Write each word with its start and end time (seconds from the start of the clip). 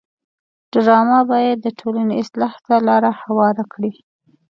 ډرامه 0.71 1.19
باید 1.31 1.57
د 1.61 1.67
ټولنې 1.79 2.13
اصلاح 2.23 2.53
ته 2.65 2.75
لاره 2.87 3.11
هواره 3.21 3.63
کړي 3.73 3.93